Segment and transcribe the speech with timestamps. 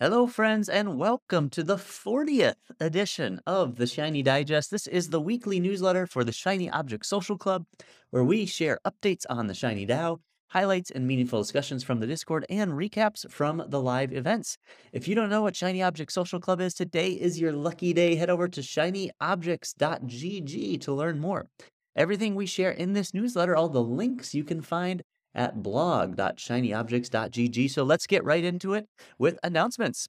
[0.00, 4.70] Hello, friends, and welcome to the 40th edition of the Shiny Digest.
[4.70, 7.64] This is the weekly newsletter for the Shiny Object Social Club,
[8.10, 10.20] where we share updates on the Shiny DAO,
[10.50, 14.56] highlights and meaningful discussions from the Discord, and recaps from the live events.
[14.92, 18.14] If you don't know what Shiny Object Social Club is, today is your lucky day.
[18.14, 21.48] Head over to shinyobjects.gg to learn more.
[21.96, 25.02] Everything we share in this newsletter, all the links you can find
[25.38, 27.70] at blog.shinyobjects.gg.
[27.70, 28.86] So let's get right into it
[29.18, 30.08] with announcements.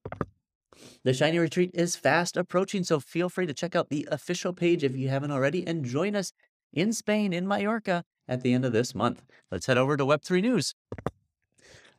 [1.03, 4.83] The Shiny Retreat is fast approaching, so feel free to check out the official page
[4.83, 6.31] if you haven't already and join us
[6.73, 9.21] in Spain, in Mallorca, at the end of this month.
[9.51, 10.73] Let's head over to Web3 News.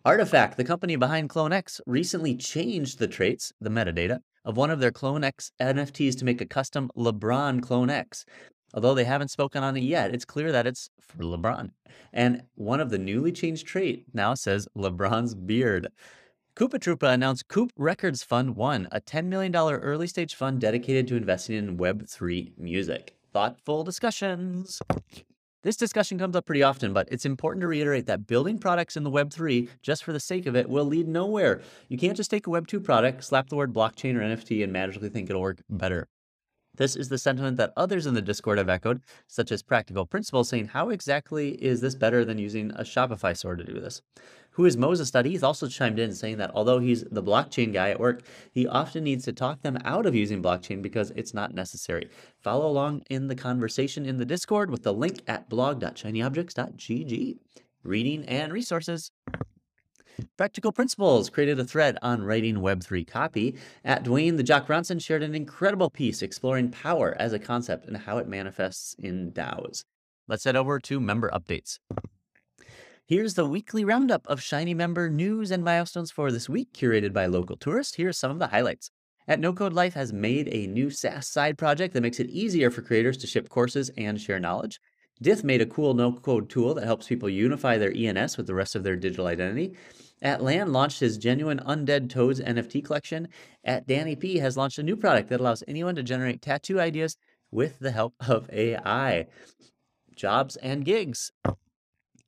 [0.04, 4.92] RTFKT, the company behind CloneX, recently changed the traits, the metadata, of one of their
[4.92, 8.24] CloneX NFTs to make a custom LeBron CloneX.
[8.74, 10.28] Although they haven't spoken on it yet, it's mm.
[10.28, 11.70] clear that it's for LeBron.
[12.12, 15.88] And one of the newly changed trait now says LeBron's beard.
[16.56, 21.56] Coopahtroopa announced Coop Records Fund 1, a $10 million early stage fund dedicated to investing
[21.56, 23.16] in Web3 music.
[23.32, 24.82] Thoughtful discussions.
[25.62, 29.04] This discussion comes up pretty often, but it's important to reiterate that building products in
[29.04, 31.60] the Web3 just for the sake of it will lead nowhere.
[31.88, 35.10] You can't just take a Web2 product, slap the word blockchain or NFT, and magically
[35.10, 36.08] think it'll work better.
[36.80, 40.48] This is the sentiment that others in the Discord have echoed, such as Practical Principles,
[40.48, 44.00] saying, How exactly is this better than using a Shopify store to do this?
[44.52, 45.28] Who is Moses Study?
[45.28, 49.04] He's also chimed in saying that although he's the blockchain guy at work, he often
[49.04, 52.08] needs to talk them out of using blockchain because it's not necessary.
[52.40, 57.36] Follow along in the conversation in the Discord with the link at blog.shinyobjects.gg.
[57.82, 59.10] Reading and resources.
[60.36, 63.56] Practical Principles created a thread on writing Web3 copy.
[63.84, 67.96] At Dwayne, the Jock Bronson shared an incredible piece exploring power as a concept and
[67.96, 69.84] how it manifests in DAOs.
[70.28, 71.78] Let's head over to member updates.
[73.06, 77.26] Here's the weekly roundup of Shiny member news and milestones for this week, curated by
[77.26, 77.96] local tourists.
[77.96, 78.90] Here are some of the highlights.
[79.26, 82.70] At No Code Life has made a new SaaS side project that makes it easier
[82.70, 84.80] for creators to ship courses and share knowledge.
[85.22, 88.54] Dith made a cool no code tool that helps people unify their ENS with the
[88.54, 89.76] rest of their digital identity.
[90.22, 93.28] Atlan launched his Genuine Undead Toads NFT collection.
[93.64, 97.16] At Danny P has launched a new product that allows anyone to generate tattoo ideas
[97.50, 99.26] with the help of AI.
[100.14, 101.32] Jobs and gigs.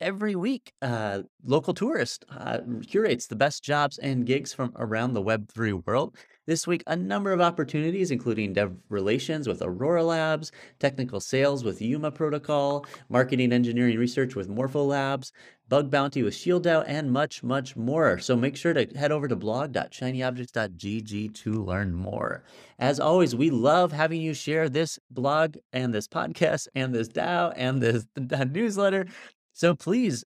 [0.02, 5.22] Every week, uh, local tourist uh, curates the best jobs and gigs from around the
[5.22, 6.16] Web3 world.
[6.44, 11.80] This week, a number of opportunities, including dev relations with Aurora Labs, technical sales with
[11.80, 15.30] Yuma Protocol, marketing engineering research with Morpho Labs,
[15.68, 18.18] bug bounty with ShieldDAO, and much, much more.
[18.18, 22.42] So make sure to head over to blog.shinyobjects.gg to learn more.
[22.80, 27.52] As always, we love having you share this blog and this podcast and this DAO
[27.54, 28.04] and this
[28.50, 29.06] newsletter.
[29.52, 30.24] So please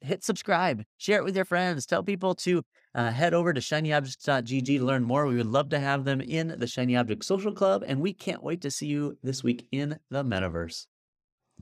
[0.00, 2.62] hit subscribe, share it with your friends, tell people to
[2.94, 5.26] uh, head over to shinyobjects.gg to learn more.
[5.26, 8.42] We would love to have them in the Shiny Object Social Club, and we can't
[8.42, 10.86] wait to see you this week in the metaverse.